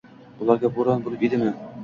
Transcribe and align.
Bularga 0.39 0.71
bo‘ron 0.79 1.05
bo‘lib 1.09 1.29
edimi? 1.29 1.55